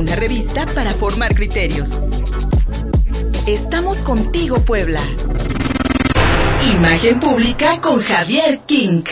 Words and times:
una 0.00 0.16
revista 0.16 0.64
para 0.74 0.94
formar 0.94 1.34
criterios. 1.34 1.98
Estamos 3.46 3.98
contigo, 3.98 4.58
Puebla. 4.60 5.00
Imagen 6.74 7.20
pública 7.20 7.82
con 7.82 8.00
Javier 8.00 8.60
King. 8.64 9.02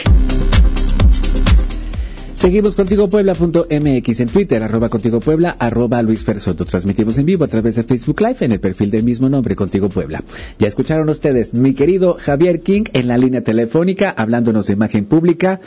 Seguimos 2.39 2.77
contigo 2.77 3.09
Puebla.mx 3.09 4.21
en 4.21 4.29
Twitter, 4.29 4.63
arroba 4.63 4.89
contigo 4.89 5.19
Puebla, 5.19 5.57
arroba 5.59 6.01
Luis 6.03 6.23
Fersoto. 6.23 6.65
Transmitimos 6.65 7.19
en 7.19 7.27
vivo 7.27 7.43
a 7.43 7.49
través 7.49 7.75
de 7.75 7.83
Facebook 7.83 8.21
Live 8.21 8.37
en 8.43 8.53
el 8.53 8.61
perfil 8.61 8.93
del 8.93 9.03
mismo 9.03 9.29
nombre, 9.29 9.57
Contigo 9.57 9.89
Puebla. 9.89 10.23
Ya 10.57 10.69
escucharon 10.69 11.09
ustedes, 11.09 11.53
mi 11.53 11.75
querido 11.75 12.15
Javier 12.15 12.61
King 12.61 12.85
en 12.93 13.09
la 13.09 13.19
línea 13.19 13.43
telefónica, 13.43 14.15
hablándonos 14.17 14.69
de 14.69 14.75
imagen 14.75 15.07
pública. 15.07 15.61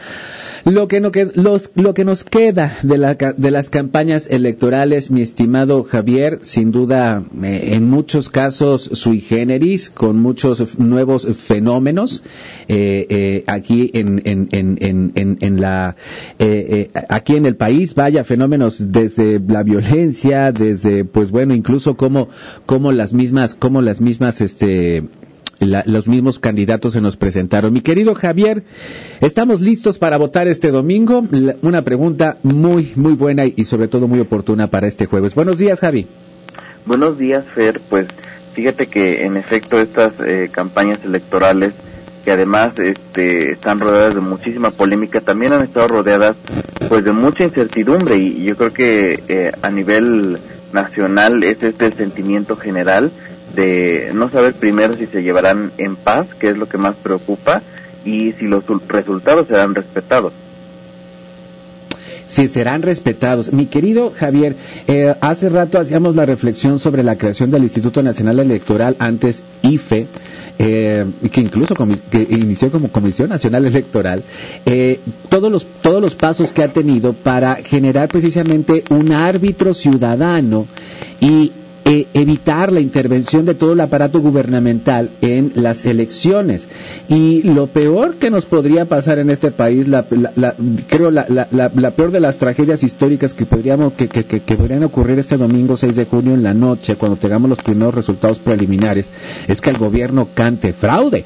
Lo 0.63 0.87
que, 0.87 1.01
no 1.01 1.11
los, 1.33 1.71
lo 1.73 1.93
que 1.93 2.05
nos 2.05 2.23
queda 2.23 2.77
de, 2.83 2.97
la, 2.97 3.15
de 3.15 3.51
las 3.51 3.69
campañas 3.69 4.27
electorales, 4.29 5.09
mi 5.09 5.21
estimado 5.21 5.83
Javier, 5.83 6.39
sin 6.43 6.71
duda, 6.71 7.25
eh, 7.43 7.71
en 7.73 7.89
muchos 7.89 8.29
casos 8.29 8.83
sui 8.93 9.19
generis, 9.21 9.89
con 9.89 10.19
muchos 10.19 10.77
nuevos 10.77 11.25
fenómenos, 11.35 12.23
eh, 12.67 13.07
eh, 13.09 13.43
aquí 13.47 13.89
en, 13.93 14.21
en, 14.23 14.47
en, 14.51 15.11
en, 15.15 15.61
en 16.69 16.89
la, 16.93 17.05
aquí 17.09 17.35
en 17.35 17.45
el 17.45 17.55
país, 17.55 17.95
vaya, 17.95 18.23
fenómenos 18.23 18.91
desde 18.91 19.39
la 19.39 19.63
violencia, 19.63 20.51
desde, 20.51 21.05
pues 21.05 21.31
bueno, 21.31 21.53
incluso 21.53 21.95
como, 21.95 22.29
como 22.65 22.91
las 22.91 23.13
mismas, 23.13 23.55
como 23.55 23.81
las 23.81 24.01
mismas, 24.01 24.41
este, 24.41 25.03
los 25.59 26.07
mismos 26.07 26.39
candidatos 26.39 26.93
se 26.93 27.01
nos 27.01 27.17
presentaron. 27.17 27.73
Mi 27.73 27.81
querido 27.81 28.15
Javier, 28.15 28.63
¿estamos 29.21 29.61
listos 29.61 29.99
para 29.99 30.17
votar 30.17 30.47
este 30.47 30.71
domingo? 30.71 31.23
una 31.61 31.83
pregunta 31.83 32.37
muy, 32.43 32.91
muy 32.95 33.13
buena 33.13 33.45
y, 33.45 33.65
sobre 33.65 33.87
todo 33.87 34.07
muy 34.07 34.19
oportuna 34.19 34.67
para 34.67 34.87
este 34.87 35.05
jueves. 35.05 35.35
Buenos 35.35 35.59
días, 35.59 35.79
Javi. 35.79 36.07
Buenos 36.85 37.17
días, 37.17 37.45
Fer. 37.53 37.79
Pues 37.89 38.07
fíjate 38.53 38.87
que 38.87 39.23
en 39.23 39.37
efecto 39.37 39.79
estas 39.79 40.13
eh, 40.25 40.49
campañas 40.51 40.99
electorales 41.05 41.73
que 42.23 42.31
además 42.31 42.71
este, 42.77 43.53
están 43.53 43.79
rodeadas 43.79 44.15
de 44.15 44.21
muchísima 44.21 44.71
polémica, 44.71 45.21
también 45.21 45.53
han 45.53 45.63
estado 45.63 45.87
rodeadas 45.87 46.35
pues 46.87 47.03
de 47.03 47.11
mucha 47.11 47.43
incertidumbre 47.43 48.17
y 48.17 48.43
yo 48.43 48.55
creo 48.57 48.73
que 48.73 49.23
eh, 49.27 49.51
a 49.61 49.69
nivel 49.69 50.39
nacional 50.73 51.43
es 51.43 51.61
este 51.61 51.87
el 51.87 51.93
sentimiento 51.95 52.55
general 52.55 53.11
de 53.55 54.11
no 54.13 54.29
saber 54.29 54.53
primero 54.53 54.95
si 54.95 55.07
se 55.07 55.23
llevarán 55.23 55.71
en 55.77 55.95
paz, 55.95 56.27
que 56.39 56.49
es 56.49 56.57
lo 56.57 56.67
que 56.69 56.77
más 56.77 56.95
preocupa, 56.95 57.61
y 58.05 58.33
si 58.33 58.45
los 58.45 58.63
resultados 58.87 59.47
serán 59.47 59.75
respetados. 59.75 60.33
Si 62.27 62.47
serán 62.47 62.81
respetados. 62.81 63.51
Mi 63.51 63.65
querido 63.65 64.11
Javier, 64.15 64.55
eh, 64.87 65.13
hace 65.21 65.49
rato 65.49 65.79
hacíamos 65.79 66.15
la 66.15 66.25
reflexión 66.25 66.79
sobre 66.79 67.03
la 67.03 67.17
creación 67.17 67.51
del 67.51 67.63
Instituto 67.63 68.01
Nacional 68.03 68.39
Electoral, 68.39 68.95
antes 68.99 69.43
IFE, 69.61 70.07
eh, 70.59 71.05
que 71.31 71.41
incluso 71.41 71.75
que 71.75 72.27
inició 72.29 72.71
como 72.71 72.91
Comisión 72.91 73.29
Nacional 73.29 73.65
Electoral, 73.65 74.23
eh, 74.65 74.99
todos, 75.29 75.51
los, 75.51 75.67
todos 75.81 76.01
los 76.01 76.15
pasos 76.15 76.51
que 76.53 76.63
ha 76.63 76.71
tenido 76.71 77.13
para 77.13 77.55
generar 77.55 78.09
precisamente 78.09 78.83
un 78.89 79.11
árbitro 79.11 79.73
ciudadano 79.73 80.67
y 81.19 81.51
e 81.85 82.07
evitar 82.13 82.71
la 82.71 82.79
intervención 82.79 83.45
de 83.45 83.55
todo 83.55 83.73
el 83.73 83.79
aparato 83.81 84.19
gubernamental 84.19 85.09
en 85.21 85.51
las 85.55 85.85
elecciones. 85.85 86.67
Y 87.07 87.43
lo 87.43 87.67
peor 87.67 88.15
que 88.15 88.29
nos 88.29 88.45
podría 88.45 88.85
pasar 88.85 89.19
en 89.19 89.29
este 89.29 89.51
país, 89.51 89.87
la, 89.87 90.05
creo 90.87 91.11
la, 91.11 91.25
la, 91.29 91.91
peor 91.91 92.11
de 92.11 92.19
las 92.19 92.37
tragedias 92.37 92.83
históricas 92.83 93.33
que, 93.33 93.45
podríamos, 93.45 93.93
que, 93.93 94.07
que, 94.07 94.23
que, 94.23 94.55
podrían 94.55 94.83
ocurrir 94.83 95.19
este 95.19 95.37
domingo 95.37 95.77
6 95.77 95.95
de 95.95 96.05
junio 96.05 96.33
en 96.33 96.43
la 96.43 96.53
noche, 96.53 96.95
cuando 96.95 97.17
tengamos 97.17 97.49
los 97.49 97.59
primeros 97.59 97.95
resultados 97.95 98.39
preliminares, 98.39 99.11
es 99.47 99.61
que 99.61 99.69
el 99.69 99.77
gobierno 99.77 100.29
cante 100.33 100.73
fraude. 100.73 101.25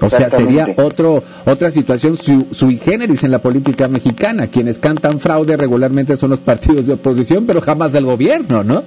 O 0.00 0.10
sea, 0.10 0.30
sería 0.30 0.68
otro, 0.76 1.22
otra 1.44 1.70
situación 1.70 2.16
sui 2.16 2.78
generis 2.78 3.24
en 3.24 3.30
la 3.30 3.40
política 3.40 3.88
mexicana. 3.88 4.46
Quienes 4.46 4.78
cantan 4.78 5.20
fraude 5.20 5.56
regularmente 5.56 6.16
son 6.16 6.30
los 6.30 6.40
partidos 6.40 6.86
de 6.86 6.94
oposición, 6.94 7.46
pero 7.46 7.60
jamás 7.60 7.92
del 7.92 8.06
gobierno, 8.06 8.64
¿no? 8.64 8.84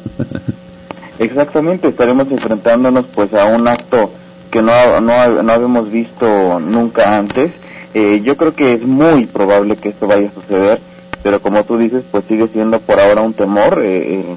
Exactamente, 1.19 1.87
estaremos 1.89 2.29
enfrentándonos 2.29 3.05
pues 3.13 3.33
a 3.33 3.45
un 3.45 3.67
acto 3.67 4.11
que 4.51 4.61
no, 4.61 4.99
no, 4.99 5.43
no 5.43 5.53
habíamos 5.53 5.91
visto 5.91 6.59
nunca 6.59 7.17
antes. 7.17 7.51
Eh, 7.93 8.21
yo 8.23 8.35
creo 8.35 8.53
que 8.53 8.73
es 8.73 8.81
muy 8.81 9.25
probable 9.25 9.77
que 9.77 9.89
esto 9.89 10.07
vaya 10.07 10.27
a 10.27 10.33
suceder, 10.33 10.81
pero 11.23 11.41
como 11.41 11.63
tú 11.63 11.77
dices, 11.77 12.03
pues 12.11 12.25
sigue 12.27 12.49
siendo 12.49 12.79
por 12.79 12.99
ahora 12.99 13.21
un 13.21 13.33
temor. 13.33 13.81
Eh, 13.83 14.35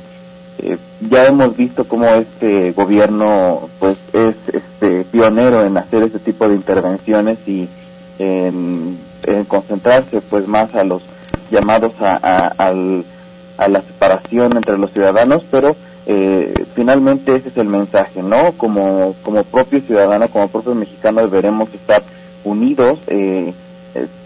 eh 0.58 0.72
eh, 0.72 0.78
ya 1.08 1.26
hemos 1.26 1.56
visto 1.56 1.84
cómo 1.84 2.06
este 2.06 2.72
gobierno 2.72 3.68
pues 3.78 3.96
es 4.12 4.34
este 4.52 5.04
pionero 5.04 5.64
en 5.64 5.76
hacer 5.76 6.02
este 6.02 6.18
tipo 6.18 6.48
de 6.48 6.56
intervenciones 6.56 7.38
y 7.46 7.68
en, 8.18 8.98
concentrarse 9.46 10.20
pues 10.22 10.48
más 10.48 10.74
a 10.74 10.84
los 10.84 11.02
llamados 11.50 11.92
a, 12.00 12.52
a, 12.56 13.68
la 13.68 13.82
separación 13.82 14.56
entre 14.56 14.78
los 14.78 14.90
ciudadanos 14.92 15.42
pero 15.50 15.76
eh, 16.06 16.54
finalmente 16.74 17.36
ese 17.36 17.50
es 17.50 17.56
el 17.56 17.68
mensaje 17.68 18.22
no 18.22 18.52
como 18.56 19.14
como 19.22 19.44
propio 19.44 19.80
ciudadano 19.82 20.28
como 20.28 20.48
propio 20.48 20.74
mexicano 20.74 21.20
deberemos 21.20 21.72
estar 21.74 22.02
unidos 22.44 22.98
eh, 23.08 23.52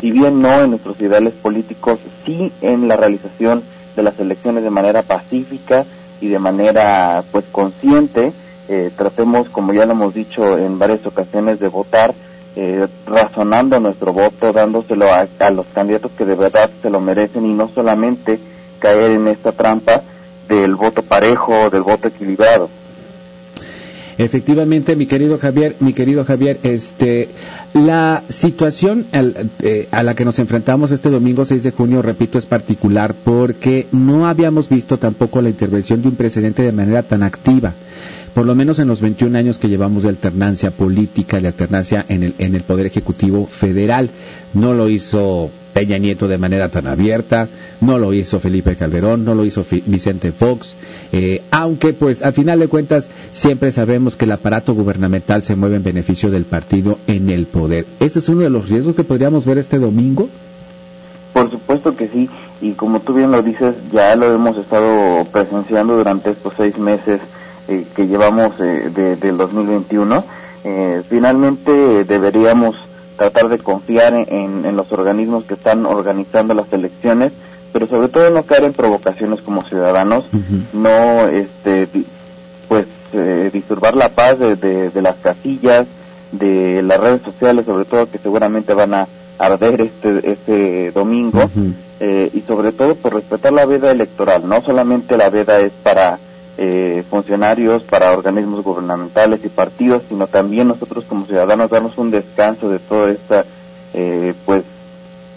si 0.01 0.11
bien 0.11 0.41
no 0.41 0.63
en 0.63 0.71
nuestros 0.71 1.01
ideales 1.01 1.35
políticos 1.35 1.99
sí 2.25 2.53
en 2.61 2.89
la 2.89 2.97
realización 2.97 3.63
de 3.97 4.03
las 4.03 4.19
elecciones 4.19 4.63
de 4.65 4.71
manera 4.71 5.03
pacífica 5.03 5.85
y 6.23 6.29
de 6.29 6.39
manera 6.39 7.25
pues 7.33 7.45
consciente 7.51 8.33
eh, 8.69 8.91
tratemos 8.97 9.49
como 9.49 9.75
ya 9.75 9.85
lo 9.85 9.93
hemos 9.93 10.15
dicho 10.15 10.57
en 10.57 10.79
varias 10.79 11.05
ocasiones 11.05 11.59
de 11.59 11.67
votar 11.67 12.15
eh, 12.55 12.87
razonando 13.07 13.81
nuestro 13.81 14.13
voto 14.13 14.53
dándoselo 14.53 15.07
a, 15.13 15.27
los 15.51 15.67
candidatos 15.75 16.13
que 16.17 16.25
de 16.25 16.37
verdad 16.37 16.71
se 16.81 16.91
lo 16.91 17.01
merecen 17.01 17.45
y 17.45 17.53
no 17.53 17.69
solamente 17.75 18.39
caer 18.79 19.11
en 19.11 19.27
esta 19.27 19.51
trampa 19.51 20.03
del 20.49 20.77
voto 20.77 21.03
parejo 21.03 21.71
del 21.71 21.83
voto 21.83 22.09
equilibrado 22.09 22.71
Efectivamente, 24.23 24.95
mi 24.95 25.07
querido 25.07 25.37
Javier, 25.39 25.77
mi 25.81 25.93
querido 25.93 26.25
Javier, 26.25 26.61
este, 26.63 27.29
la 27.75 28.23
situación 28.29 29.07
eh, 29.13 29.89
a 29.91 30.03
la 30.05 30.15
que 30.15 30.25
nos 30.25 30.39
enfrentamos 30.39 30.93
este 30.93 31.11
domingo 31.11 31.45
6 31.45 31.63
de 31.65 31.73
junio, 31.73 32.03
repito, 32.03 32.39
es 32.39 32.47
particular 32.47 33.17
porque 33.25 33.89
no 33.91 34.29
habíamos 34.29 34.69
visto 34.69 34.99
tampoco 34.99 35.43
la 35.43 35.49
intervención 35.49 36.03
de 36.03 36.09
un 36.09 36.15
presidente 36.15 36.63
de 36.63 36.71
manera 36.71 37.03
tan 37.03 37.25
activa 37.25 37.75
por 38.33 38.47
lo 38.47 38.55
menos 38.55 38.79
en 38.79 38.89
los 38.89 39.03
21 39.03 39.37
años 39.37 39.59
que 39.59 39.69
llevamos 39.69 40.05
de 40.05 40.09
alternancia 40.09 40.71
política, 40.71 41.39
de 41.39 41.49
alternancia 41.49 42.07
en 42.09 42.23
el, 42.23 42.35
en 42.39 42.55
el 42.55 42.63
Poder 42.63 42.87
Ejecutivo 42.87 43.47
Federal. 43.47 44.11
No 44.55 44.73
lo 44.73 44.89
hizo 44.89 45.51
Peña 45.73 45.99
Nieto 45.99 46.29
de 46.29 46.39
manera 46.39 46.69
tan 46.71 46.87
abierta, 46.87 47.49
no 47.81 47.99
lo 47.99 48.13
hizo 48.13 48.41
Felipe 48.41 48.77
Calderón, 48.77 49.25
no 49.25 49.35
lo 49.35 49.45
hizo 49.45 49.65
Vicente 49.87 50.33
Fox, 50.33 50.77
eh, 51.13 51.43
aunque 51.51 51.93
pues 51.93 52.23
al 52.23 52.33
final 52.33 52.59
de 52.59 52.69
cuentas 52.69 53.09
siempre 53.33 53.73
sabemos 53.73 54.17
que 54.17 54.25
el 54.25 54.33
aparato 54.33 54.75
gubernamental 54.75 55.43
se 55.43 55.57
mueve 55.57 55.77
en 55.77 55.83
beneficio 55.83 56.31
del 56.31 56.45
partido 56.45 56.99
en 57.07 57.31
el 57.31 57.47
poder. 57.47 57.87
¿Ese 58.01 58.19
es 58.19 58.29
uno 58.29 58.43
de 58.43 58.51
los 58.51 58.69
riesgos 58.69 58.95
que 58.95 59.05
podríamos 59.05 59.47
ver 59.47 59.59
este 59.59 59.79
domingo? 59.79 60.29
Por 61.33 61.51
supuesto 61.51 61.97
que 61.97 62.09
sí, 62.09 62.29
y 62.61 62.73
como 62.73 63.01
tú 63.01 63.15
bien 63.15 63.31
lo 63.31 63.43
dices, 63.43 63.75
ya 63.93 64.15
lo 64.17 64.35
hemos 64.35 64.57
estado 64.59 65.25
presenciando 65.33 65.97
durante 65.97 66.31
estos 66.31 66.53
seis 66.57 66.77
meses 66.79 67.21
eh, 67.69 67.87
que 67.97 68.07
llevamos 68.07 68.53
eh, 68.61 68.91
de, 68.95 69.17
del 69.17 69.39
2021. 69.39 70.25
Eh, 70.65 71.03
finalmente 71.09 72.05
deberíamos 72.05 72.77
tratar 73.23 73.49
de 73.51 73.59
confiar 73.59 74.15
en, 74.15 74.65
en, 74.65 74.77
los 74.77 74.91
organismos 74.91 75.45
que 75.45 75.55
están 75.55 75.87
organizando 75.87 76.55
las 76.55 76.73
elecciones, 76.73 77.31
pero 77.73 77.87
sobre 77.87 78.09
todo 78.09 78.31
no 78.31 78.43
caer 78.43 78.65
en 78.65 78.73
provocaciones 78.73 79.41
como 79.43 79.63
ciudadanos, 79.69 80.25
no 80.73 81.29
este 81.29 81.87
pues 82.67 82.87
eh, 83.13 83.51
disturbar 83.53 83.95
la 83.95 84.09
paz 84.09 84.41
de, 84.41 84.57
de, 84.57 85.03
las 85.03 85.15
casillas, 85.23 85.87
de 86.33 86.83
las 86.83 86.99
redes 86.99 87.23
sociales, 87.23 87.65
sobre 87.65 87.85
todo 87.85 88.11
que 88.11 88.19
seguramente 88.19 88.75
van 88.75 88.93
a 88.95 89.09
arder 89.39 89.81
este 89.83 90.33
este 90.33 90.91
domingo, 90.91 91.49
eh, 92.01 92.29
y 92.35 92.41
sobre 92.41 92.73
todo 92.73 92.97
por 92.97 93.15
respetar 93.15 93.53
la 93.53 93.67
veda 93.67 93.93
electoral, 93.93 94.49
no 94.49 94.63
solamente 94.63 95.17
la 95.17 95.31
veda 95.31 95.61
es 95.61 95.71
para 95.85 96.19
eh, 96.59 97.03
funcionarios, 97.09 97.83
para 97.83 98.13
organismos 98.13 98.63
gubernamentales 98.63 99.41
y 99.45 99.49
partidos, 99.49 100.03
sino 100.09 100.27
también 100.27 100.69
nosotros 100.69 101.05
como 101.09 101.27
ciudadanos 101.27 101.71
darnos 101.71 101.97
un 101.97 102.11
descanso 102.11 102.69
de 102.69 102.79
toda 102.79 103.11
esta 103.11 103.45
eh, 103.95 104.35
pues 104.45 104.63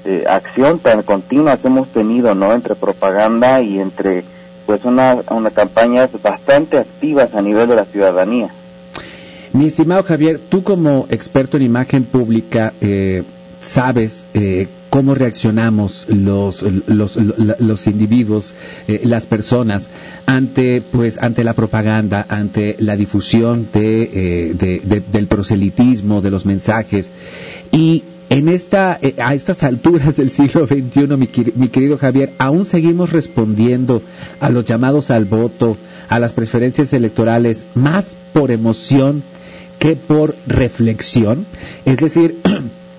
eh, 0.04 0.26
acción 0.28 0.80
tan 0.80 1.04
continua 1.04 1.58
que 1.58 1.68
hemos 1.68 1.88
tenido, 1.90 2.36
¿no? 2.36 2.54
Entre 2.54 2.76
propaganda 2.76 3.62
y 3.62 3.80
entre 3.80 4.24
pues 4.66 4.84
una, 4.84 5.18
una 5.30 5.52
campañas 5.52 6.10
bastante 6.22 6.78
activas 6.78 7.34
a 7.34 7.42
nivel 7.42 7.70
de 7.70 7.76
la 7.76 7.86
ciudadanía. 7.86 8.50
Mi 9.54 9.68
estimado 9.68 10.04
Javier, 10.04 10.40
tú 10.50 10.64
como 10.64 11.08
experto 11.10 11.56
en 11.58 11.64
imagen 11.64 12.04
pública, 12.04 12.74
eh, 12.82 13.24
sabes 13.60 14.28
cómo 14.96 15.14
reaccionamos 15.14 16.08
los, 16.08 16.64
los, 16.88 17.18
los, 17.18 17.88
individuos, 17.88 18.54
eh, 18.88 19.02
las 19.04 19.26
personas, 19.26 19.90
ante, 20.26 20.82
pues, 20.82 21.18
ante 21.18 21.44
la 21.44 21.54
propaganda, 21.54 22.26
ante 22.30 22.78
la 22.80 22.96
difusión 22.96 23.68
de, 23.74 24.10
eh, 24.14 25.02
del 25.12 25.28
proselitismo, 25.28 26.22
de 26.22 26.32
los 26.32 26.46
mensajes. 26.46 27.12
Y 27.74 28.06
en 28.30 28.48
esta, 28.48 28.98
eh, 29.02 29.16
a 29.22 29.34
estas 29.34 29.64
alturas 29.64 30.16
del 30.16 30.32
siglo 30.32 30.66
XXI, 30.66 31.08
mi, 31.18 31.30
mi, 31.58 31.68
querido 31.68 31.98
Javier, 31.98 32.32
aún 32.38 32.64
seguimos 32.64 33.12
respondiendo 33.12 34.02
a 34.40 34.50
los 34.50 34.64
llamados 34.64 35.12
al 35.12 35.26
voto, 35.26 35.76
a 36.08 36.20
las 36.20 36.32
preferencias 36.32 36.94
electorales, 36.94 37.66
más 37.76 38.16
por 38.32 38.50
emoción 38.50 39.24
que 39.78 39.96
por 39.96 40.36
reflexión. 40.48 41.46
Es 41.84 41.98
decir, 41.98 42.40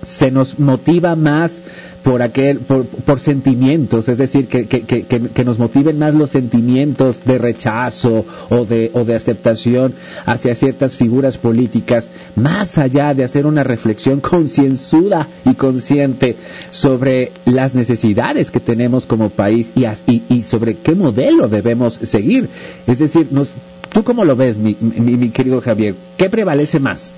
se 0.07 0.31
nos 0.31 0.59
motiva 0.59 1.17
más 1.17 1.61
por 2.03 2.23
aquel, 2.23 2.61
por, 2.61 3.19
sentimientos, 3.19 4.09
es 4.09 4.19
decir, 4.19 4.47
que, 4.47 4.67
que, 4.69 4.83
que, 4.83 5.05
que, 5.05 5.45
nos 5.45 5.59
motiven 5.59 5.99
más 5.99 6.15
los 6.15 6.31
sentimientos 6.31 7.21
de 7.25 7.37
rechazo 7.37 8.25
o 8.49 8.65
de, 8.65 8.93
o 8.95 9.05
de 9.05 9.17
aceptación 9.17 9.93
hacia 10.25 10.55
ciertas 10.55 10.95
figuras 10.95 11.37
políticas, 11.37 12.09
más 12.37 12.79
allá 12.79 13.13
de 13.13 13.25
hacer 13.25 13.45
una 13.45 13.65
reflexión 13.65 14.21
concienzuda 14.37 15.27
y 15.45 15.55
consciente 15.55 16.37
sobre 16.71 17.33
las 17.45 17.75
necesidades 17.75 18.53
que 18.53 18.61
tenemos 18.61 19.07
como 19.07 19.31
país 19.31 19.73
y, 19.75 19.85
y, 19.85 20.23
y 20.29 20.43
sobre 20.45 20.77
qué 20.77 20.95
modelo 20.95 21.49
debemos 21.49 21.95
seguir. 21.95 22.49
Es 22.87 23.01
decir, 23.01 23.27
nos, 23.33 23.55
¿tú 23.93 24.05
cómo 24.05 24.25
lo 24.25 24.37
ves, 24.37 24.59
mi, 24.59 24.77
mi, 24.81 25.17
mi 25.17 25.31
querido 25.31 25.61
Javier? 25.61 25.97
¿Qué 26.17 26.31
prevalece 26.31 26.79
más? 26.79 27.17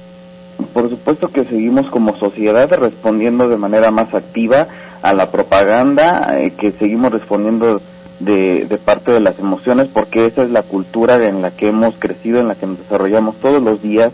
Por 0.72 0.90
supuesto 0.90 1.28
que 1.28 1.44
seguimos 1.44 1.88
como 1.88 2.16
sociedad 2.16 2.70
respondiendo 2.72 3.48
de 3.48 3.56
manera 3.56 3.90
más 3.90 4.12
activa 4.12 4.68
a 5.02 5.12
la 5.14 5.30
propaganda, 5.30 6.38
eh, 6.38 6.52
que 6.58 6.72
seguimos 6.72 7.12
respondiendo 7.12 7.80
de, 8.20 8.66
de, 8.66 8.78
parte 8.78 9.12
de 9.12 9.20
las 9.20 9.38
emociones, 9.38 9.88
porque 9.92 10.26
esa 10.26 10.42
es 10.42 10.50
la 10.50 10.62
cultura 10.62 11.24
en 11.26 11.42
la 11.42 11.52
que 11.52 11.68
hemos 11.68 11.94
crecido, 11.98 12.40
en 12.40 12.48
la 12.48 12.56
que 12.56 12.66
nos 12.66 12.78
desarrollamos 12.78 13.36
todos 13.36 13.62
los 13.62 13.80
días, 13.80 14.10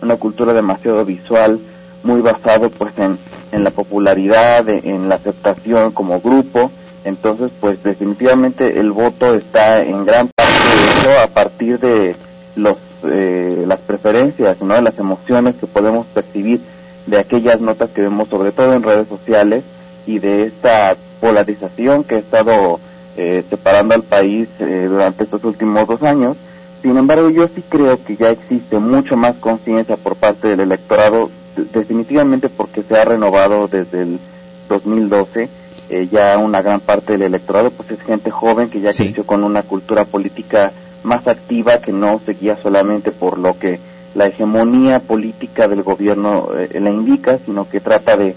una 0.00 0.16
cultura 0.16 0.52
demasiado 0.52 1.04
visual, 1.04 1.60
muy 2.04 2.20
basado 2.20 2.70
pues 2.70 2.96
en, 2.98 3.18
en 3.50 3.64
la 3.64 3.70
popularidad, 3.70 4.68
en 4.68 5.08
la 5.08 5.16
aceptación 5.16 5.90
como 5.90 6.20
grupo, 6.20 6.70
entonces 7.04 7.50
pues 7.60 7.82
definitivamente 7.82 8.78
el 8.78 8.92
voto 8.92 9.34
está 9.34 9.82
en 9.82 10.04
gran 10.04 10.28
parte 10.28 10.52
de 10.52 11.00
eso 11.00 11.22
a 11.22 11.26
partir 11.28 11.78
de 11.80 12.14
los 12.54 12.76
eh, 13.04 13.64
las 13.66 13.78
preferencias, 13.80 14.60
¿no? 14.60 14.80
las 14.80 14.98
emociones 14.98 15.54
que 15.56 15.66
podemos 15.66 16.06
percibir 16.08 16.60
de 17.06 17.18
aquellas 17.18 17.60
notas 17.60 17.90
que 17.90 18.02
vemos 18.02 18.28
sobre 18.28 18.52
todo 18.52 18.74
en 18.74 18.82
redes 18.82 19.08
sociales 19.08 19.64
y 20.06 20.18
de 20.18 20.44
esta 20.44 20.96
polarización 21.20 22.04
que 22.04 22.16
ha 22.16 22.18
estado 22.18 22.80
eh, 23.16 23.44
separando 23.50 23.94
al 23.94 24.02
país 24.02 24.48
eh, 24.60 24.86
durante 24.88 25.24
estos 25.24 25.42
últimos 25.44 25.86
dos 25.86 26.02
años. 26.02 26.36
Sin 26.82 26.96
embargo, 26.96 27.30
yo 27.30 27.48
sí 27.54 27.64
creo 27.68 28.02
que 28.04 28.16
ya 28.16 28.30
existe 28.30 28.78
mucho 28.78 29.16
más 29.16 29.34
conciencia 29.36 29.96
por 29.96 30.14
parte 30.16 30.48
del 30.48 30.60
electorado, 30.60 31.30
definitivamente 31.72 32.48
porque 32.48 32.82
se 32.84 32.96
ha 32.96 33.04
renovado 33.04 33.66
desde 33.66 34.02
el 34.02 34.20
2012. 34.68 35.48
Eh, 35.90 36.08
ya 36.12 36.38
una 36.38 36.60
gran 36.60 36.80
parte 36.80 37.12
del 37.12 37.22
electorado 37.22 37.70
pues 37.70 37.90
es 37.90 38.00
gente 38.02 38.30
joven 38.30 38.68
que 38.68 38.80
ya 38.80 38.92
creció 38.92 39.24
con 39.24 39.42
una 39.42 39.62
cultura 39.62 40.04
política 40.04 40.70
más 41.02 41.26
activa 41.26 41.78
que 41.78 41.92
no 41.92 42.20
seguía 42.24 42.56
solamente 42.62 43.12
por 43.12 43.38
lo 43.38 43.58
que 43.58 43.78
la 44.14 44.26
hegemonía 44.26 45.00
política 45.00 45.68
del 45.68 45.82
gobierno 45.82 46.48
eh, 46.56 46.80
la 46.80 46.90
indica, 46.90 47.38
sino 47.44 47.68
que 47.68 47.80
trata 47.80 48.16
de, 48.16 48.34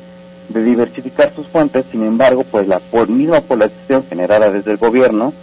diversificar 0.50 1.34
sus 1.34 1.48
fuentes. 1.48 1.86
Sin 1.92 2.04
embargo, 2.04 2.44
pues 2.44 2.68
la 2.68 2.82
misma 3.08 3.42
polarización 3.42 4.06
generada 4.08 4.50
desde 4.50 4.72
el 4.72 4.78
gobierno 4.78 5.34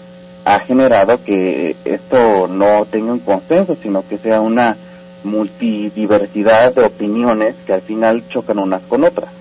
ha 0.45 0.61
generado 0.61 1.23
que 1.25 1.77
esto 1.85 2.47
no 2.47 2.87
tenga 2.91 3.13
un 3.13 3.21
consenso, 3.21 3.77
sino 3.83 4.07
que 4.07 4.19
sea 4.19 4.41
una 4.41 4.77
multidiversidad 5.25 6.75
de 6.75 6.85
opiniones 6.85 7.55
que 7.67 7.73
al 7.73 7.83
final 7.83 8.23
chocan 8.29 8.59
unas 8.59 8.83
con 8.83 9.05
otras. 9.05 9.38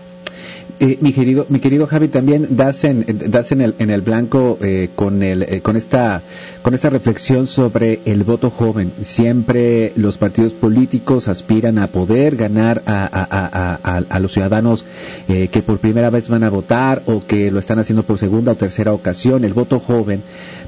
Eh, 0.79 0.97
mi 1.01 1.11
querido 1.11 1.47
mi 1.49 1.59
querido 1.59 1.87
Javi 1.87 2.07
también 2.07 2.55
das 2.55 2.83
en 2.83 3.03
das 3.31 3.51
en 3.51 3.61
el 3.61 3.75
en 3.79 3.89
el 3.89 4.01
blanco 4.01 4.59
eh, 4.61 4.89
con 4.95 5.23
el 5.23 5.41
eh, 5.41 5.61
con 5.61 5.75
esta 5.75 6.21
con 6.61 6.75
esta 6.75 6.89
reflexión 6.89 7.47
sobre 7.47 8.01
el 8.05 8.23
voto 8.23 8.49
joven. 8.51 8.93
Siempre 9.01 9.93
los 9.95 10.17
partidos 10.17 10.53
políticos 10.53 11.27
aspiran 11.27 11.79
a 11.79 11.87
poder 11.87 12.35
ganar 12.35 12.83
a, 12.85 13.05
a, 13.05 13.79
a, 13.83 13.97
a 14.07 14.19
los 14.19 14.33
ciudadanos 14.33 14.85
que 15.27 15.63
por 15.65 15.79
primera 15.79 16.09
vez 16.09 16.29
van 16.29 16.43
a 16.43 16.49
votar 16.49 17.01
o 17.05 17.25
que 17.25 17.49
lo 17.51 17.59
están 17.59 17.79
haciendo 17.79 18.03
por 18.03 18.17
segunda 18.17 18.51
o 18.51 18.55
tercera 18.55 18.93
ocasión 18.93 19.43
el 19.45 19.53
voto 19.53 19.79
joven 19.79 20.21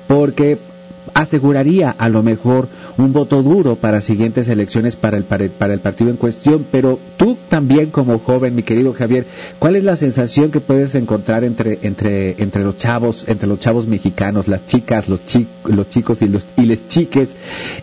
porque 0.07 0.57
aseguraría 1.19 1.89
a 1.91 2.07
lo 2.07 2.23
mejor 2.23 2.69
un 2.97 3.11
voto 3.11 3.43
duro 3.43 3.75
para 3.75 3.99
siguientes 3.99 4.47
elecciones 4.47 4.95
para 4.95 5.17
el, 5.17 5.25
para 5.25 5.73
el, 5.73 5.79
partido 5.81 6.09
en 6.09 6.15
cuestión, 6.15 6.65
pero 6.71 6.97
tú 7.17 7.37
también 7.49 7.91
como 7.91 8.19
joven, 8.19 8.55
mi 8.55 8.63
querido 8.63 8.93
Javier, 8.93 9.25
¿cuál 9.59 9.75
es 9.75 9.83
la 9.83 9.97
sensación 9.97 10.49
que 10.49 10.61
puedes 10.61 10.95
encontrar 10.95 11.43
entre, 11.43 11.79
entre, 11.81 12.41
entre 12.41 12.63
los 12.63 12.77
chavos, 12.77 13.25
entre 13.27 13.49
los 13.49 13.59
chavos 13.59 13.85
mexicanos, 13.85 14.47
las 14.47 14.65
chicas, 14.65 15.09
los, 15.09 15.19
los 15.65 15.89
chicos 15.89 16.21
y 16.21 16.29
los 16.29 16.47
y 16.55 16.87
chiques? 16.87 17.29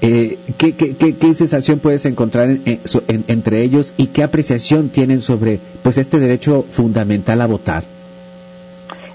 Eh, 0.00 0.38
¿qué, 0.56 0.74
qué, 0.74 0.94
qué, 0.94 1.34
sensación 1.34 1.80
puedes 1.80 2.06
encontrar 2.06 2.58
entre 2.64 3.62
ellos 3.62 3.92
y 3.98 4.06
qué 4.08 4.22
apreciación 4.22 4.88
tienen 4.88 5.20
sobre 5.20 5.60
pues 5.82 5.98
este 5.98 6.18
derecho 6.18 6.64
fundamental 6.70 7.42
a 7.42 7.46
votar? 7.46 7.95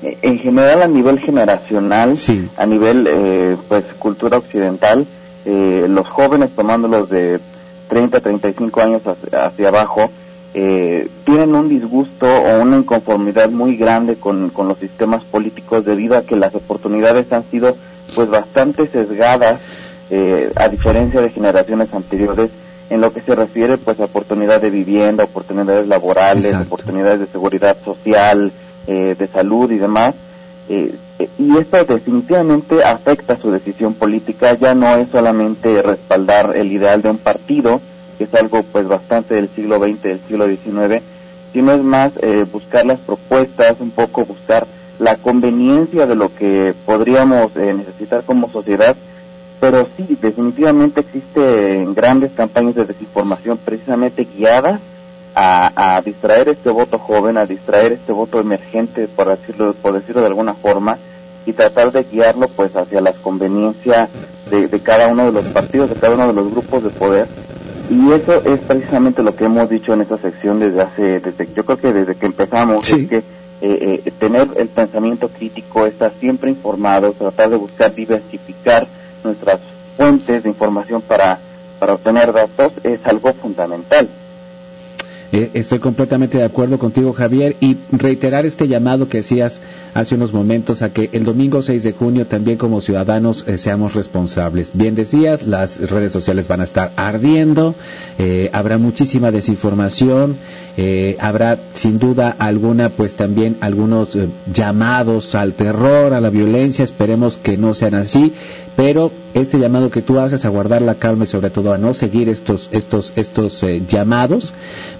En 0.02 0.40
general 0.40 0.82
a 0.82 0.88
nivel 0.88 1.20
generacional, 1.20 2.16
a 2.58 2.66
nivel 2.66 3.08
eh, 3.08 3.58
pues 3.68 3.84
cultura 4.00 4.38
occidental, 4.38 5.06
eh, 5.46 5.86
los 5.88 6.08
jóvenes 6.08 6.50
tomándolos 6.56 7.10
de 7.10 7.40
30, 7.90 8.20
35 8.20 8.82
años 8.82 9.02
hacia, 9.06 9.68
abajo, 9.68 10.10
eh, 10.54 11.08
tienen 11.24 11.56
un 11.56 11.70
disgusto 11.70 12.26
o 12.26 12.62
una 12.62 12.78
inconformidad 12.78 13.50
muy 13.50 13.78
grande 13.78 14.16
con, 14.16 14.50
con 14.50 14.68
los 14.68 14.80
sistemas 14.80 15.24
políticos 15.26 15.86
debido 15.86 16.18
a 16.18 16.24
que 16.24 16.36
las 16.36 16.54
oportunidades 16.56 17.32
han 17.32 17.50
sido 17.52 17.78
pues 18.16 18.30
bastante 18.30 18.88
sesgadas 18.88 19.60
a 20.58 20.68
diferencia 20.68 21.22
de 21.22 21.30
generaciones 21.30 21.94
anteriores 21.94 22.50
en 22.90 23.00
lo 23.00 23.14
que 23.14 23.22
se 23.22 23.34
refiere 23.34 23.78
pues 23.78 23.98
a 24.02 24.04
oportunidad 24.04 24.60
de 24.60 24.70
vivienda, 24.70 25.24
oportunidades 25.24 25.88
laborales, 25.88 26.54
oportunidades 26.54 27.22
de 27.22 27.28
seguridad 27.28 27.78
social, 27.86 28.52
eh, 28.88 29.16
de 29.18 29.28
salud 29.28 29.72
y 29.72 29.78
demás. 29.78 30.16
Eh, 30.70 30.96
y 31.38 31.58
esto 31.58 31.84
definitivamente 31.86 32.84
afecta 32.84 33.38
su 33.40 33.52
decisión 33.52 33.94
política, 33.94 34.58
ya 34.58 34.74
no 34.74 34.96
es 34.96 35.10
solamente 35.10 35.82
respaldar 35.82 36.56
el 36.56 36.72
ideal 36.72 37.02
de 37.02 37.10
un 37.10 37.18
partido, 37.18 37.82
que 38.18 38.24
es 38.24 38.34
algo 38.34 38.64
pues 38.64 38.88
bastante 38.88 39.36
del 39.36 39.50
siglo 39.56 39.78
XX, 39.78 40.02
del 40.02 40.22
siglo 40.28 40.48
XIX, 40.48 41.04
sino 41.54 41.74
es 41.74 41.84
más 41.84 42.12
eh, 42.22 42.46
buscar 42.52 42.86
las 42.86 43.00
propuestas, 43.00 43.76
un 43.80 43.92
poco 43.92 44.26
buscar 44.26 44.66
la 45.00 45.18
conveniencia 45.18 46.06
de 46.06 46.16
lo 46.16 46.34
que 46.34 46.74
podríamos 46.86 47.56
necesitar 47.56 48.24
como 48.24 48.52
sociedad, 48.52 48.96
pero 49.60 49.88
sí, 49.98 50.18
definitivamente 50.22 51.02
existen 51.02 51.94
grandes 51.94 52.32
campañas 52.32 52.76
de 52.76 52.86
desinformación 52.86 53.58
precisamente 53.58 54.28
guiadas 54.36 54.82
a, 55.36 56.02
distraer 56.04 56.50
este 56.50 56.70
voto 56.70 57.00
joven, 57.00 57.38
a 57.38 57.46
distraer 57.46 57.94
este 57.94 58.12
voto 58.12 58.40
emergente, 58.40 59.08
por 59.08 59.30
decirlo, 59.30 59.74
por 59.74 59.94
decirlo 59.94 60.22
de 60.22 60.28
alguna 60.28 60.54
forma, 60.54 60.98
y 61.46 61.54
tratar 61.54 61.92
de 61.92 62.04
guiarlo 62.04 62.48
pues 62.50 62.76
hacia 62.76 63.02
las 63.02 63.16
conveniencias 63.16 64.10
de, 64.50 64.80
cada 64.82 65.08
uno 65.08 65.26
de 65.26 65.32
los 65.32 65.46
partidos, 65.48 65.90
de 65.90 65.96
cada 65.96 66.16
uno 66.16 66.28
de 66.28 66.34
los 66.34 66.52
grupos 66.52 66.84
de 66.84 66.90
poder. 66.90 67.28
Y 67.90 68.12
eso 68.12 68.42
es 68.46 68.60
precisamente 68.60 69.24
lo 69.24 69.36
que 69.36 69.46
hemos 69.46 69.70
dicho 69.70 69.94
en 69.94 70.02
esta 70.02 70.18
sección 70.18 70.60
desde 70.60 70.82
hace, 70.82 71.20
desde, 71.20 71.50
yo 71.54 71.66
creo 71.66 71.78
que 71.78 71.94
desde 71.94 72.16
que 72.16 72.26
empezamos, 72.26 72.90
es 72.90 73.10
que 73.10 73.18
eh, 73.18 74.02
eh, 74.06 74.12
tener 74.18 74.50
el 74.56 74.70
pensamiento 74.70 75.30
crítico, 75.30 75.86
estar 75.86 76.14
siempre 76.20 76.50
informado, 76.50 77.14
tratar 77.14 77.50
de 77.50 77.58
buscar 77.58 77.94
diversificar 77.94 78.88
nuestras 79.24 79.60
fuentes 79.98 80.44
de 80.44 80.50
información 80.50 81.02
para, 81.02 81.40
para 81.80 81.94
obtener 81.94 82.32
datos 82.32 82.74
es 82.84 83.06
algo 83.06 83.34
fundamental. 83.34 84.10
Eh, 85.34 85.52
estoy 85.54 85.80
completamente 85.80 86.38
de 86.38 86.44
acuerdo 86.44 86.78
contigo, 86.78 87.14
Javier, 87.14 87.56
y 87.62 87.78
reiterar 87.92 88.46
este 88.46 88.68
llamado 88.68 89.08
que 89.08 89.20
hacías 89.20 89.62
hace 89.94 90.16
unos 90.16 90.34
momentos 90.34 90.82
a 90.82 90.92
que 90.92 91.10
el 91.14 91.24
domingo 91.24 91.62
6 91.62 91.84
de 91.84 91.94
junio 91.94 92.28
también 92.28 92.58
como 92.58 92.82
ciudadanos 92.82 93.46
eh, 93.48 93.58
seamos 93.58 93.94
responsables. 93.96 94.72
Bien 94.74 94.94
decías, 94.94 95.44
las 95.44 95.90
redes 95.90 96.12
sociales 96.12 96.50
van 96.50 96.60
a 96.60 96.66
estar 96.66 96.92
ardiendo, 96.98 97.76
eh, 98.20 98.50
habrá 98.52 98.78
muchísima 98.78 99.32
desinformación, 99.32 100.38
habrá 101.20 101.60
sin 101.74 102.00
duda 102.00 102.36
alguna, 102.40 102.90
pues 102.90 103.16
también 103.16 103.58
algunos 103.62 104.18
llamados 104.52 105.36
al 105.36 105.54
terror, 105.54 106.14
a 106.14 106.22
la 106.22 106.30
violencia, 106.30 106.84
esperemos 106.84 107.38
que 107.38 107.58
no 107.58 107.74
sean 107.74 107.94
así, 107.94 108.34
pero 108.76 109.12
este 109.34 109.60
llamado 109.60 109.92
que 109.92 110.02
tú 110.02 110.20
haces 110.20 110.44
a 110.46 110.50
guardar 110.50 110.82
la 110.82 110.96
calma 110.96 111.26
y 111.26 111.28
sobre 111.28 111.50
todo 111.50 111.74
a 111.74 111.78
no 111.78 111.94
seguir 111.94 112.30
estos 112.30 112.70
estos 112.72 113.14
estos 113.16 113.64
llamados, 113.88 114.54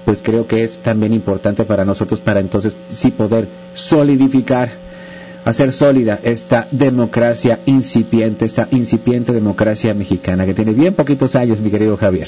pues 0.06 0.21
pues 0.22 0.36
creo 0.36 0.48
que 0.48 0.64
es 0.64 0.78
también 0.80 1.14
importante 1.14 1.64
para 1.66 1.84
nosotros 1.84 2.22
para 2.22 2.40
entonces 2.40 2.78
sí 2.90 3.12
poder 3.12 3.48
solidificar 3.74 4.70
hacer 5.46 5.72
sólida 5.72 6.20
esta 6.22 6.68
democracia 6.70 7.60
incipiente, 7.66 8.46
esta 8.46 8.68
incipiente 8.70 9.32
democracia 9.32 9.96
mexicana 9.96 10.46
que 10.46 10.54
tiene 10.54 10.74
bien 10.74 10.94
poquitos 10.94 11.36
años, 11.36 11.60
mi 11.60 11.72
querido 11.72 11.98
Javier. 11.98 12.28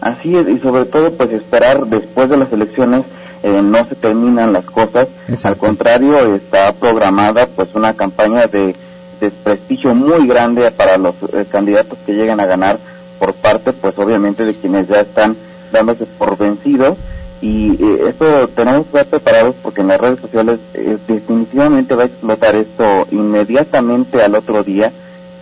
Así 0.00 0.34
es, 0.34 0.48
y 0.48 0.58
sobre 0.58 0.86
todo 0.86 1.12
pues 1.12 1.30
esperar 1.30 1.86
después 1.86 2.28
de 2.28 2.36
las 2.36 2.52
elecciones 2.52 3.02
eh, 3.44 3.62
no 3.62 3.86
se 3.86 3.94
terminan 3.94 4.52
las 4.52 4.64
cosas, 4.64 5.06
al 5.44 5.56
contrario 5.56 6.34
está 6.34 6.72
programada 6.72 7.46
pues 7.46 7.68
una 7.74 7.94
campaña 7.94 8.48
de 8.48 8.74
desprestigio 9.20 9.94
muy 9.94 10.26
grande 10.26 10.68
para 10.72 10.98
los 10.98 11.14
eh, 11.32 11.46
candidatos 11.48 11.96
que 12.04 12.12
lleguen 12.12 12.40
a 12.40 12.46
ganar 12.46 12.78
por 13.20 13.34
parte 13.34 13.72
pues 13.72 13.96
obviamente 13.98 14.44
de 14.44 14.54
quienes 14.54 14.88
ya 14.88 15.02
están 15.02 15.36
dándose 15.74 16.06
por 16.06 16.38
vencidos 16.38 16.96
y 17.44 17.72
eh, 17.72 18.08
esto 18.08 18.48
tenemos 18.48 18.86
que 18.86 18.98
estar 18.98 19.06
preparados 19.06 19.54
porque 19.62 19.82
en 19.82 19.88
las 19.88 20.00
redes 20.00 20.20
sociales 20.20 20.60
eh, 20.72 20.96
definitivamente 21.06 21.94
va 21.94 22.04
a 22.04 22.06
explotar 22.06 22.54
esto 22.54 23.06
inmediatamente 23.10 24.22
al 24.22 24.34
otro 24.34 24.62
día 24.62 24.92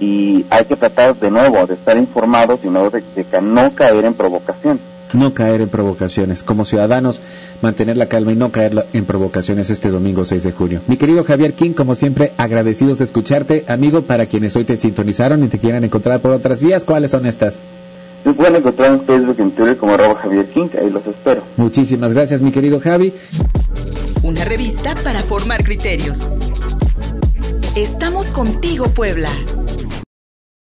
y 0.01 0.45
hay 0.51 0.65
que 0.65 0.75
tratar 0.75 1.17
de 1.17 1.31
nuevo 1.31 1.65
de 1.65 1.75
estar 1.75 1.97
informados 1.97 2.59
y 2.65 2.69
no 2.69 2.91
de, 2.91 3.05
no 3.41 3.73
caer 3.77 4.05
en 4.05 4.15
provocación. 4.15 4.81
No 5.13 5.33
caer 5.33 5.61
en 5.61 5.69
provocaciones. 5.69 6.43
Como 6.43 6.65
ciudadanos, 6.65 7.21
mantener 7.61 7.99
la 7.99 8.07
calma 8.07 8.33
y 8.33 8.37
no 8.37 8.51
caer 8.51 8.87
en 8.95 9.05
provocaciones 9.05 9.71
este 9.71 9.91
domingo 9.91 10.25
6 10.25 10.43
de 10.43 10.53
junio. 10.53 10.81
Mi 10.89 10.97
querido 10.97 11.23
Javier 11.23 11.53
King, 11.53 11.75
como 11.75 11.95
siempre, 11.95 12.33
agradecidos 12.39 12.99
de 12.99 13.05
escucharte. 13.05 13.65
Amigo, 13.69 14.03
para 14.03 14.27
quienes 14.27 14.57
hoy 14.57 14.65
te 14.65 14.77
sintonizaron 14.77 15.45
y 15.45 15.49
te 15.49 15.59
quieran 15.59 15.85
encontrar 15.85 16.21
por 16.21 16.33
otras 16.33 16.63
vías, 16.63 16.85
¿cuáles 16.85 17.11
son 17.13 17.27
estas? 17.27 17.61
Me 18.25 18.33
pueden 18.35 18.57
encontrar 18.57 18.93
en 18.93 19.05
Facebook 19.05 19.37
y 19.39 19.43
en 19.43 19.51
Twitter 19.53 19.77
como 19.77 19.95
arroba 19.95 20.15
Javier 20.17 20.51
King, 20.53 20.69
ahí 20.81 20.91
los 20.91 21.07
espero. 21.07 21.43
Muchísimas 21.57 22.13
gracias, 22.13 22.41
mi 22.41 22.53
querido 22.53 22.81
Javi. 22.81 23.13
Una 24.23 24.45
revista 24.45 24.95
para 25.03 25.21
formar 25.21 25.65
criterios. 25.65 26.29
Estamos 27.75 28.31
contigo, 28.31 28.87
Puebla. 28.89 29.29